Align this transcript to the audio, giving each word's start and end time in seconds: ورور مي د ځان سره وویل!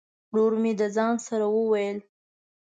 ورور 0.31 0.53
مي 0.61 0.71
د 0.79 0.81
ځان 0.95 1.15
سره 1.27 1.45
وویل! 1.55 1.97